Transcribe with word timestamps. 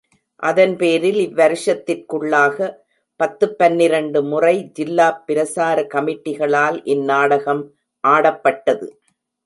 அதன்பேரில் 0.43 1.19
இவ்வருஷத்திற்குள்ளாக 1.25 2.57
பத்துப் 3.19 3.55
பன்னிரண்டு 3.57 4.23
முறை 4.23 4.55
ஜில்லாப் 4.79 5.21
பிரசார 5.27 5.77
கமிட்டிகளால் 5.93 6.79
இந்நாடகம் 6.85 7.63
ஆடப்பட்டது. 8.03 8.87